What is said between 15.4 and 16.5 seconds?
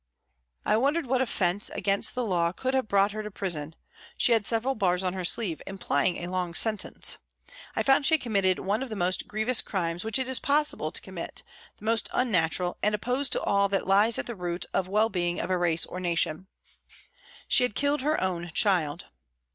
a race or nation.